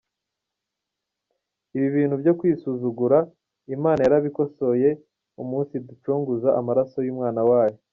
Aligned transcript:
Ibi 1.75 1.87
bintu 1.97 2.15
byo 2.21 2.33
kwisuzugura 2.39 3.17
Imana 3.75 3.99
yarabikosoye 4.05 4.89
umunsi 5.41 5.71
iducunguza 5.79 6.49
amaraso 6.59 6.97
y’umwana 7.07 7.41
wayo. 7.51 7.77